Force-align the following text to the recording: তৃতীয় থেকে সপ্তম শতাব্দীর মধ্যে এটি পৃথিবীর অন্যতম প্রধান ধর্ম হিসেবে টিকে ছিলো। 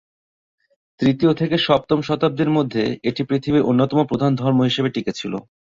তৃতীয় 0.99 1.31
থেকে 1.33 1.55
সপ্তম 1.67 1.99
শতাব্দীর 2.01 2.49
মধ্যে 2.49 2.83
এটি 3.03 3.21
পৃথিবীর 3.29 3.67
অন্যতম 3.69 3.99
প্রধান 4.09 4.31
ধর্ম 4.35 4.59
হিসেবে 4.63 4.89
টিকে 4.89 5.13
ছিলো। 5.19 5.37